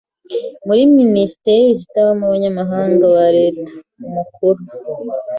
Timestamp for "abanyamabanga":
2.25-3.05